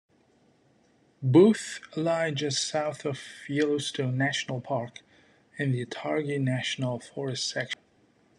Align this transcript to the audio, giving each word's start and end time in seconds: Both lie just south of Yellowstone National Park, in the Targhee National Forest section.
Both 1.21 1.79
lie 1.95 2.31
just 2.31 2.67
south 2.67 3.05
of 3.05 3.19
Yellowstone 3.47 4.17
National 4.17 4.59
Park, 4.59 5.01
in 5.59 5.73
the 5.73 5.85
Targhee 5.85 6.41
National 6.41 6.99
Forest 6.99 7.47
section. 7.47 7.79